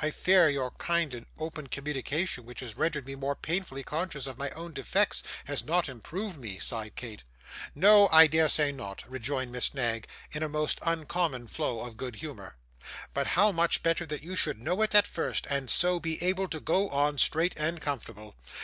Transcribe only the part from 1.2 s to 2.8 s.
open communication, which has